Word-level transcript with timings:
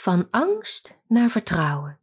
Van 0.00 0.28
angst 0.30 1.00
naar 1.06 1.30
vertrouwen. 1.30 2.00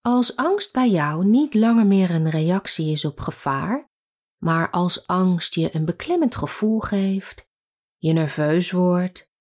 Als 0.00 0.36
angst 0.36 0.72
bij 0.72 0.90
jou 0.90 1.24
niet 1.24 1.54
langer 1.54 1.86
meer 1.86 2.10
een 2.10 2.30
reactie 2.30 2.90
is 2.90 3.04
op 3.04 3.20
gevaar, 3.20 3.90
maar 4.38 4.70
als 4.70 5.06
angst 5.06 5.54
je 5.54 5.74
een 5.74 5.84
beklemmend 5.84 6.34
gevoel 6.34 6.80
geeft, 6.80 7.48
je 7.96 8.12
nerveus 8.12 8.70
wordt, 8.70 9.32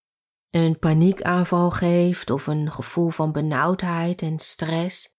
een 0.50 0.80
paniekaanval 0.80 1.72
geeft 1.72 2.30
of 2.30 2.48
een 2.48 2.72
gevoel 2.72 3.10
van 3.10 3.32
benauwdheid 3.32 4.22
en 4.22 4.40
stress, 4.40 5.18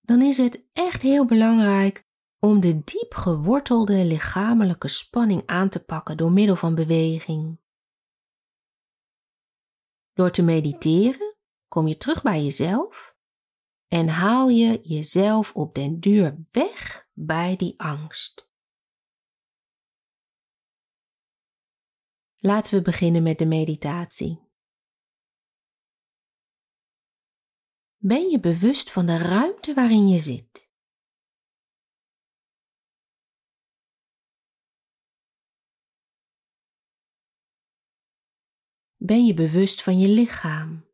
dan 0.00 0.22
is 0.22 0.38
het 0.38 0.64
echt 0.72 1.02
heel 1.02 1.24
belangrijk 1.24 2.06
om 2.38 2.60
de 2.60 2.84
diep 2.84 3.14
gewortelde 3.14 4.04
lichamelijke 4.04 4.88
spanning 4.88 5.42
aan 5.46 5.68
te 5.68 5.84
pakken 5.84 6.16
door 6.16 6.32
middel 6.32 6.56
van 6.56 6.74
beweging. 6.74 7.64
Door 10.16 10.30
te 10.30 10.42
mediteren 10.42 11.36
kom 11.68 11.86
je 11.86 11.96
terug 11.96 12.22
bij 12.22 12.42
jezelf 12.42 13.16
en 13.88 14.08
haal 14.08 14.48
je 14.48 14.80
jezelf 14.82 15.54
op 15.54 15.74
den 15.74 16.00
duur 16.00 16.46
weg 16.50 17.08
bij 17.12 17.56
die 17.56 17.80
angst. 17.80 18.50
Laten 22.36 22.74
we 22.74 22.82
beginnen 22.82 23.22
met 23.22 23.38
de 23.38 23.46
meditatie. 23.46 24.40
Ben 27.96 28.28
je 28.28 28.40
bewust 28.40 28.90
van 28.90 29.06
de 29.06 29.18
ruimte 29.18 29.74
waarin 29.74 30.08
je 30.08 30.18
zit? 30.18 30.65
Ben 39.06 39.26
je 39.26 39.34
bewust 39.34 39.82
van 39.82 39.98
je 39.98 40.08
lichaam? 40.08 40.86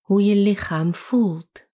Hoe 0.00 0.24
je 0.24 0.34
lichaam 0.34 0.94
voelt? 0.94 1.68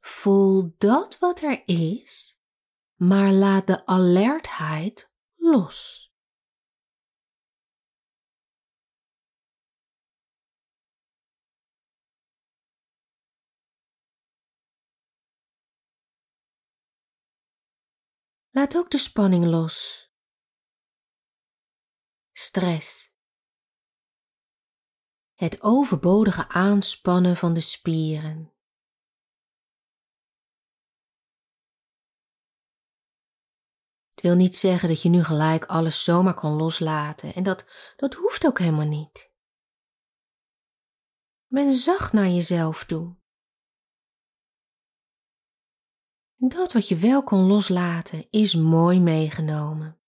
Voel 0.00 0.74
dat 0.78 1.18
wat 1.18 1.40
er 1.40 1.62
is, 1.68 2.40
maar 2.94 3.32
laat 3.32 3.66
de 3.66 3.86
alertheid 3.86 5.12
los. 5.36 6.11
Laat 18.54 18.76
ook 18.76 18.90
de 18.90 18.98
spanning 18.98 19.44
los. 19.44 20.08
Stress. 22.32 23.14
Het 25.34 25.62
overbodige 25.62 26.48
aanspannen 26.48 27.36
van 27.36 27.54
de 27.54 27.60
spieren. 27.60 28.54
Het 34.10 34.20
wil 34.20 34.34
niet 34.34 34.56
zeggen 34.56 34.88
dat 34.88 35.02
je 35.02 35.08
nu 35.08 35.24
gelijk 35.24 35.64
alles 35.64 36.04
zomaar 36.04 36.34
kan 36.34 36.52
loslaten 36.52 37.34
en 37.34 37.42
dat, 37.42 37.64
dat 37.96 38.14
hoeft 38.14 38.46
ook 38.46 38.58
helemaal 38.58 38.86
niet. 38.86 39.32
Ben 41.46 41.72
zacht 41.72 42.12
naar 42.12 42.28
jezelf 42.28 42.84
toe. 42.84 43.21
Dat 46.48 46.72
wat 46.72 46.88
je 46.88 46.96
wel 46.96 47.22
kon 47.22 47.46
loslaten 47.46 48.26
is 48.30 48.54
mooi 48.54 49.00
meegenomen. 49.00 50.00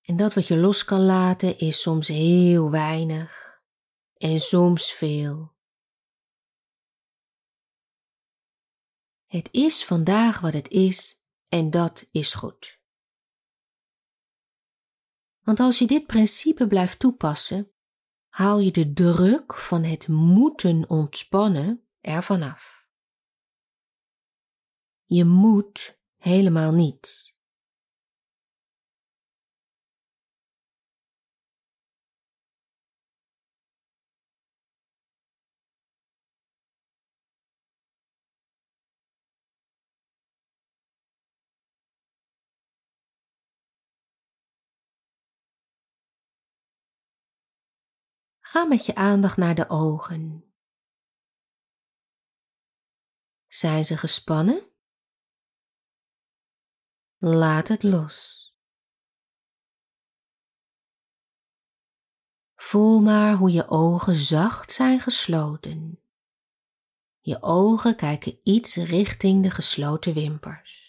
En 0.00 0.16
dat 0.16 0.34
wat 0.34 0.46
je 0.46 0.56
los 0.56 0.84
kan 0.84 1.00
laten 1.00 1.58
is 1.58 1.80
soms 1.80 2.08
heel 2.08 2.70
weinig 2.70 3.62
en 4.16 4.40
soms 4.40 4.92
veel. 4.92 5.54
Het 9.26 9.48
is 9.52 9.84
vandaag 9.84 10.40
wat 10.40 10.52
het 10.52 10.68
is 10.68 11.26
en 11.48 11.70
dat 11.70 12.04
is 12.10 12.34
goed. 12.34 12.80
Want 15.40 15.60
als 15.60 15.78
je 15.78 15.86
dit 15.86 16.06
principe 16.06 16.66
blijft 16.66 16.98
toepassen, 16.98 17.72
haal 18.30 18.58
je 18.58 18.70
de 18.70 18.92
druk 18.92 19.56
van 19.56 19.82
het 19.84 20.08
moeten 20.08 20.88
ontspannen 20.88 21.84
ervan 22.00 22.42
af. 22.42 22.88
Je 25.04 25.24
moet 25.24 26.00
helemaal 26.16 26.72
niets. 26.72 27.39
Ga 48.52 48.64
met 48.64 48.86
je 48.86 48.94
aandacht 48.94 49.36
naar 49.36 49.54
de 49.54 49.68
ogen. 49.68 50.52
Zijn 53.46 53.84
ze 53.84 53.96
gespannen? 53.96 54.70
Laat 57.16 57.68
het 57.68 57.82
los. 57.82 58.38
Voel 62.54 63.00
maar 63.00 63.34
hoe 63.34 63.52
je 63.52 63.68
ogen 63.68 64.16
zacht 64.16 64.72
zijn 64.72 65.00
gesloten. 65.00 66.02
Je 67.20 67.42
ogen 67.42 67.96
kijken 67.96 68.40
iets 68.42 68.76
richting 68.76 69.42
de 69.42 69.50
gesloten 69.50 70.14
wimpers. 70.14 70.79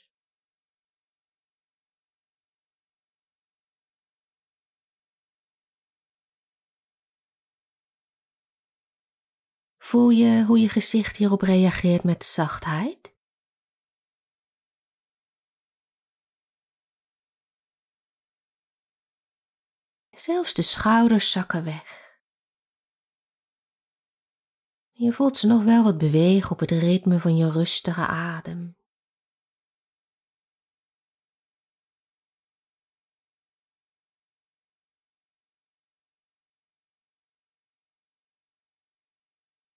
Voel 9.92 10.10
je 10.10 10.44
hoe 10.46 10.60
je 10.60 10.70
gezicht 10.70 11.18
hierop 11.18 11.42
reageert 11.42 12.04
met 12.04 12.24
zachtheid? 12.24 13.16
Zelfs 20.10 20.54
de 20.54 20.62
schouders 20.62 21.32
zakken 21.32 21.64
weg. 21.64 22.20
Je 24.92 25.14
voelt 25.14 25.38
ze 25.38 25.48
nog 25.48 25.64
wel 25.64 25.84
wat 25.84 25.98
bewegen 25.98 26.52
op 26.52 26.60
het 26.60 26.72
ritme 26.72 27.20
van 27.20 27.38
je 27.38 27.52
rustige 27.52 28.08
adem. 28.08 28.81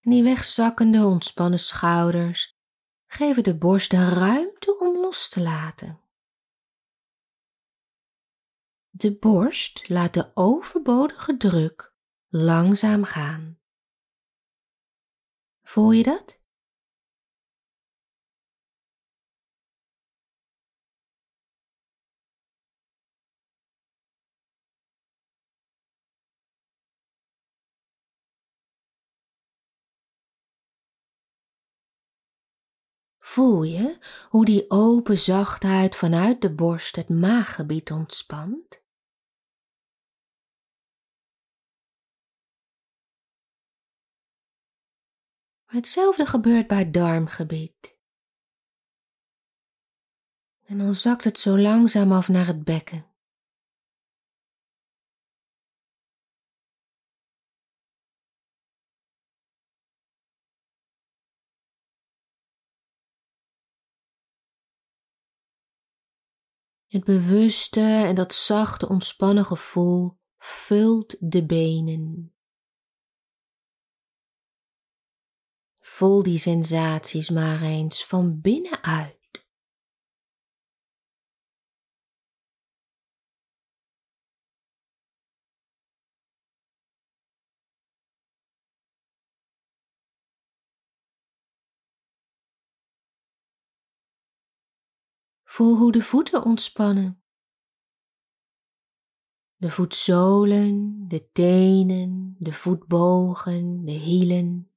En 0.05 0.11
die 0.11 0.23
wegzakkende, 0.23 1.05
ontspannen 1.05 1.59
schouders 1.59 2.57
geven 3.05 3.43
de 3.43 3.57
borst 3.57 3.91
de 3.91 4.09
ruimte 4.09 4.79
om 4.79 4.97
los 4.97 5.29
te 5.29 5.41
laten. 5.41 5.99
De 8.89 9.17
borst 9.17 9.89
laat 9.89 10.13
de 10.13 10.31
overbodige 10.33 11.37
druk 11.37 11.95
langzaam 12.27 13.03
gaan. 13.03 13.59
Voel 15.61 15.91
je 15.91 16.03
dat? 16.03 16.39
Voel 33.35 33.63
je 33.63 33.97
hoe 34.29 34.45
die 34.45 34.69
open 34.69 35.17
zachtheid 35.17 35.95
vanuit 35.95 36.41
de 36.41 36.53
borst 36.53 36.95
het 36.95 37.09
maaggebied 37.09 37.91
ontspant? 37.91 38.83
Hetzelfde 45.65 46.25
gebeurt 46.25 46.67
bij 46.67 46.77
het 46.77 46.93
darmgebied. 46.93 47.97
En 50.63 50.77
dan 50.77 50.95
zakt 50.95 51.23
het 51.23 51.39
zo 51.39 51.57
langzaam 51.59 52.11
af 52.11 52.27
naar 52.27 52.47
het 52.47 52.63
bekken. 52.63 53.14
Het 66.95 67.03
bewuste 67.03 67.81
en 67.81 68.15
dat 68.15 68.33
zachte 68.33 68.89
ontspannen 68.89 69.45
gevoel 69.45 70.17
vult 70.37 71.15
de 71.19 71.45
benen. 71.45 72.35
Voel 75.79 76.23
die 76.23 76.39
sensaties 76.39 77.29
maar 77.29 77.61
eens 77.61 78.05
van 78.05 78.41
binnenuit. 78.41 79.24
Voel 95.55 95.77
hoe 95.77 95.91
de 95.91 96.01
voeten 96.01 96.43
ontspannen. 96.43 97.23
De 99.55 99.69
voetzolen, 99.69 100.95
de 101.07 101.29
tenen, 101.31 102.35
de 102.39 102.53
voetbogen, 102.53 103.85
de 103.85 103.91
hielen. 103.91 104.74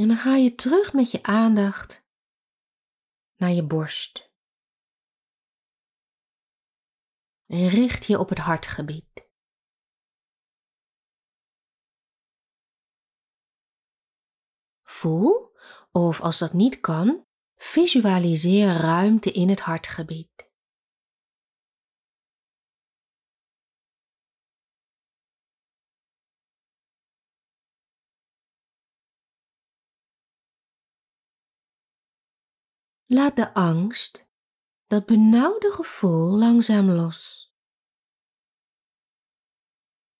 En 0.00 0.08
dan 0.08 0.16
ga 0.16 0.34
je 0.34 0.54
terug 0.54 0.92
met 0.92 1.10
je 1.10 1.22
aandacht 1.22 2.04
naar 3.36 3.50
je 3.50 3.66
borst. 3.66 4.32
En 7.46 7.68
richt 7.68 8.06
je 8.06 8.18
op 8.18 8.28
het 8.28 8.38
hartgebied. 8.38 9.28
Voel, 14.82 15.56
of 15.90 16.20
als 16.20 16.38
dat 16.38 16.52
niet 16.52 16.80
kan, 16.80 17.26
visualiseer 17.56 18.76
ruimte 18.76 19.32
in 19.32 19.48
het 19.48 19.60
hartgebied. 19.60 20.49
Laat 33.12 33.36
de 33.36 33.54
angst, 33.54 34.28
dat 34.86 35.06
benauwde 35.06 35.72
gevoel 35.72 36.38
langzaam 36.38 36.90
los. 36.90 37.50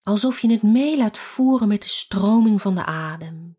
Alsof 0.00 0.40
je 0.40 0.50
het 0.50 0.62
mee 0.62 0.96
laat 0.96 1.18
voeren 1.18 1.68
met 1.68 1.82
de 1.82 1.88
stroming 1.88 2.62
van 2.62 2.74
de 2.74 2.84
adem. 2.84 3.58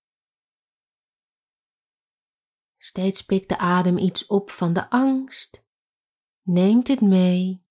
Steeds 2.78 3.22
pikt 3.22 3.50
de 3.50 3.58
adem 3.58 3.98
iets 3.98 4.28
op 4.28 4.50
van 4.50 4.74
de 4.74 4.90
angst, 4.90 5.64
neemt 6.42 6.88
het 6.88 7.02
mee 7.02 7.66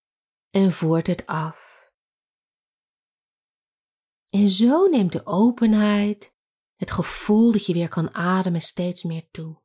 en 0.51 0.73
voert 0.73 1.07
het 1.07 1.27
af. 1.27 1.91
En 4.29 4.49
zo 4.49 4.87
neemt 4.87 5.13
de 5.13 5.27
openheid, 5.27 6.35
het 6.77 6.91
gevoel 6.91 7.53
dat 7.53 7.67
je 7.67 7.73
weer 7.73 7.89
kan 7.89 8.15
ademen 8.15 8.61
steeds 8.61 9.03
meer 9.03 9.31
toe. 9.31 9.60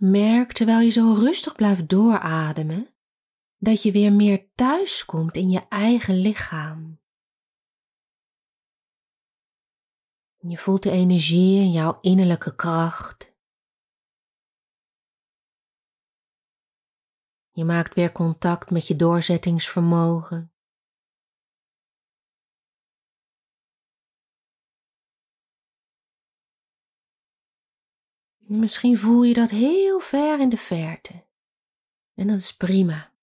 Merk 0.00 0.52
terwijl 0.52 0.80
je 0.80 0.90
zo 0.90 1.12
rustig 1.12 1.54
blijft 1.54 1.88
doorademen, 1.88 2.94
dat 3.56 3.82
je 3.82 3.92
weer 3.92 4.12
meer 4.12 4.48
thuis 4.54 5.04
komt 5.04 5.36
in 5.36 5.50
je 5.50 5.60
eigen 5.68 6.14
lichaam. 6.14 7.00
Je 10.38 10.58
voelt 10.58 10.82
de 10.82 10.90
energie 10.90 11.60
in 11.60 11.72
jouw 11.72 11.98
innerlijke 12.00 12.54
kracht. 12.54 13.34
Je 17.50 17.64
maakt 17.64 17.94
weer 17.94 18.12
contact 18.12 18.70
met 18.70 18.86
je 18.86 18.96
doorzettingsvermogen. 18.96 20.52
Misschien 28.50 28.98
voel 28.98 29.22
je 29.22 29.34
dat 29.34 29.50
heel 29.50 30.00
ver 30.00 30.40
in 30.40 30.48
de 30.48 30.56
verte. 30.56 31.26
En 32.14 32.26
dat 32.26 32.36
is 32.36 32.56
prima. 32.56 33.14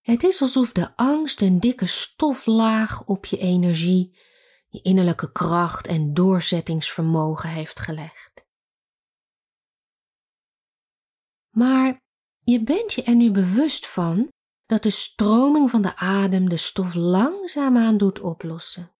Het 0.00 0.22
is 0.22 0.40
alsof 0.40 0.72
de 0.72 0.96
angst 0.96 1.40
een 1.40 1.60
dikke 1.60 1.86
stoflaag 1.86 3.06
op 3.06 3.24
je 3.24 3.38
energie, 3.38 4.18
je 4.68 4.82
innerlijke 4.82 5.32
kracht 5.32 5.86
en 5.86 6.14
doorzettingsvermogen 6.14 7.50
heeft 7.50 7.80
gelegd. 7.80 8.46
Maar 11.50 12.02
je 12.40 12.62
bent 12.62 12.92
je 12.92 13.02
er 13.02 13.14
nu 13.14 13.30
bewust 13.30 13.86
van 13.86 14.34
dat 14.66 14.82
de 14.82 14.90
stroming 14.90 15.70
van 15.70 15.82
de 15.82 15.96
adem 15.96 16.48
de 16.48 16.56
stof 16.56 16.94
langzaamaan 16.94 17.96
doet 17.96 18.20
oplossen. 18.20 18.90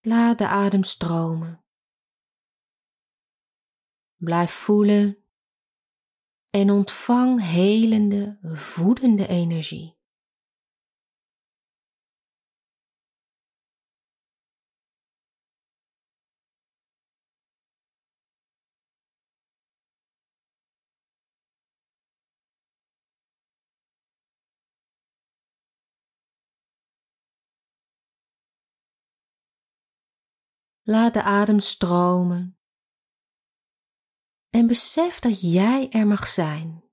Laat 0.00 0.38
de 0.38 0.46
adem 0.46 0.82
stromen. 0.82 1.64
Blijf 4.16 4.52
voelen 4.52 5.24
en 6.50 6.70
ontvang 6.70 7.40
helende, 7.42 8.38
voedende 8.42 9.26
energie. 9.26 9.95
Laat 30.88 31.14
de 31.14 31.22
adem 31.22 31.60
stromen. 31.60 32.58
En 34.50 34.66
besef 34.66 35.18
dat 35.18 35.40
jij 35.40 35.90
er 35.90 36.06
mag 36.06 36.28
zijn. 36.28 36.84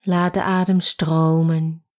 Laat 0.00 0.34
de 0.34 0.42
adem 0.42 0.80
stromen. 0.80 1.89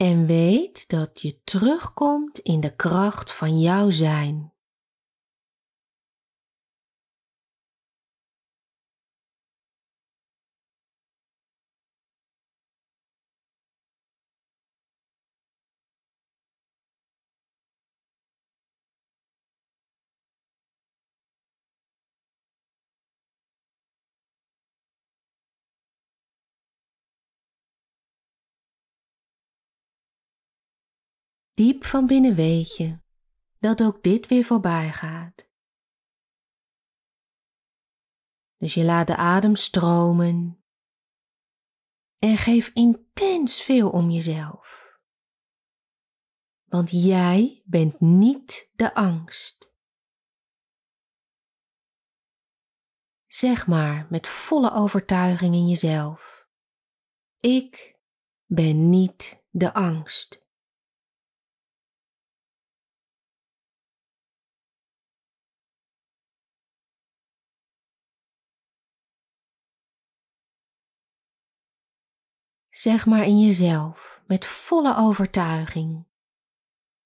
En 0.00 0.26
weet 0.26 0.88
dat 0.88 1.20
je 1.20 1.36
terugkomt 1.44 2.38
in 2.38 2.60
de 2.60 2.76
kracht 2.76 3.32
van 3.32 3.60
jouw 3.60 3.90
zijn. 3.90 4.49
Diep 31.60 31.84
van 31.84 32.06
binnen 32.06 32.34
weet 32.34 32.76
je 32.76 32.98
dat 33.58 33.82
ook 33.82 34.02
dit 34.02 34.26
weer 34.26 34.44
voorbij 34.44 34.92
gaat. 34.92 35.48
Dus 38.56 38.74
je 38.74 38.84
laat 38.84 39.06
de 39.06 39.16
adem 39.16 39.56
stromen 39.56 40.64
en 42.18 42.36
geef 42.36 42.68
intens 42.68 43.62
veel 43.62 43.90
om 43.90 44.10
jezelf. 44.10 44.98
Want 46.64 46.90
jij 46.90 47.62
bent 47.64 48.00
niet 48.00 48.70
de 48.72 48.94
angst. 48.94 49.72
Zeg 53.26 53.66
maar 53.66 54.06
met 54.10 54.26
volle 54.26 54.72
overtuiging 54.72 55.54
in 55.54 55.68
jezelf: 55.68 56.48
Ik 57.36 57.98
ben 58.46 58.90
niet 58.90 59.44
de 59.50 59.74
angst. 59.74 60.49
Zeg 72.70 73.06
maar 73.06 73.22
in 73.24 73.38
jezelf 73.38 74.22
met 74.26 74.46
volle 74.46 74.96
overtuiging: 74.96 76.06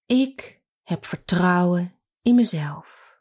Ik 0.07 0.63
heb 0.83 1.05
vertrouwen 1.05 1.99
in 2.23 2.35
mezelf. 2.35 3.21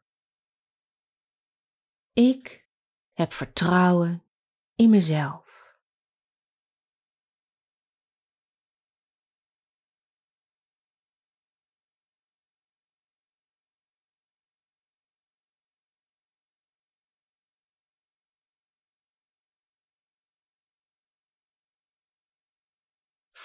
Ik 2.13 2.67
heb 3.13 3.33
vertrouwen 3.33 4.23
in 4.75 4.89
mezelf. 4.89 5.42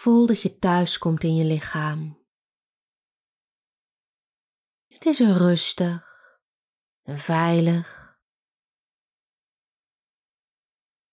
Voel 0.00 0.26
dat 0.26 0.43
je 0.43 0.59
thuis 0.59 0.99
komt 0.99 1.23
in 1.23 1.35
je 1.35 1.45
lichaam. 1.45 2.26
Het 4.87 5.05
is 5.05 5.21
er 5.21 5.37
rustig 5.37 6.40
en 7.02 7.19
veilig. 7.19 8.19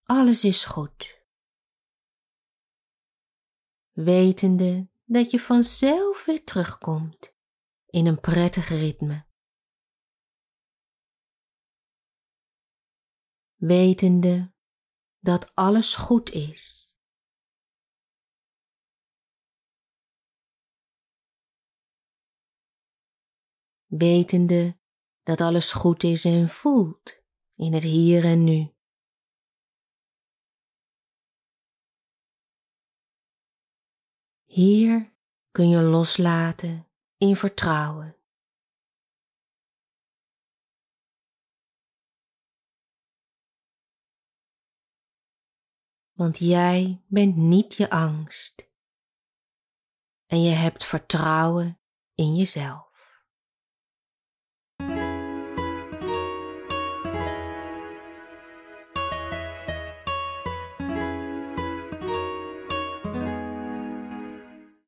Alles 0.03 0.43
is 0.43 0.65
goed. 0.65 1.23
Wetende 3.91 4.89
dat 5.03 5.31
je 5.31 5.39
vanzelf 5.39 6.25
weer 6.25 6.43
terugkomt 6.43 7.35
in 7.85 8.05
een 8.05 8.19
prettig 8.19 8.67
ritme. 8.67 9.25
Wetende 13.55 14.53
dat 15.19 15.55
alles 15.55 15.95
goed 15.95 16.29
is. 16.29 16.84
Wetende 23.97 24.77
dat 25.23 25.41
alles 25.41 25.71
goed 25.71 26.03
is 26.03 26.25
en 26.25 26.49
voelt 26.49 27.23
in 27.55 27.73
het 27.73 27.83
hier 27.83 28.23
en 28.23 28.43
nu. 28.43 28.73
Hier 34.43 35.13
kun 35.51 35.69
je 35.69 35.81
loslaten 35.81 36.87
in 37.17 37.35
vertrouwen. 37.35 38.17
Want 46.11 46.37
jij 46.37 47.03
bent 47.07 47.35
niet 47.35 47.75
je 47.75 47.89
angst 47.89 48.71
en 50.25 50.41
je 50.41 50.51
hebt 50.55 50.85
vertrouwen 50.85 51.79
in 52.13 52.35
jezelf. 52.35 52.84